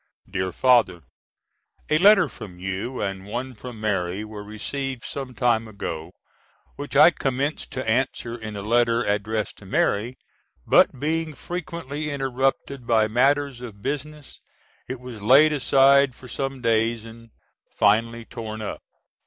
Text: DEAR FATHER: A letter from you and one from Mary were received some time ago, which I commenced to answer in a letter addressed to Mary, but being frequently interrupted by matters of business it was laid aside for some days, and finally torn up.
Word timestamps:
DEAR 0.27 0.51
FATHER: 0.51 1.03
A 1.91 1.99
letter 1.99 2.27
from 2.27 2.57
you 2.59 3.03
and 3.03 3.27
one 3.27 3.53
from 3.53 3.79
Mary 3.79 4.25
were 4.25 4.43
received 4.43 5.03
some 5.05 5.35
time 5.35 5.67
ago, 5.67 6.11
which 6.75 6.95
I 6.95 7.11
commenced 7.11 7.71
to 7.73 7.87
answer 7.87 8.35
in 8.35 8.55
a 8.55 8.63
letter 8.63 9.03
addressed 9.03 9.57
to 9.59 9.67
Mary, 9.67 10.17
but 10.65 10.99
being 10.99 11.35
frequently 11.35 12.09
interrupted 12.09 12.87
by 12.87 13.07
matters 13.07 13.61
of 13.61 13.83
business 13.83 14.41
it 14.89 14.99
was 14.99 15.21
laid 15.21 15.53
aside 15.53 16.15
for 16.15 16.27
some 16.27 16.61
days, 16.61 17.05
and 17.05 17.29
finally 17.69 18.25
torn 18.25 18.59
up. 18.59 18.81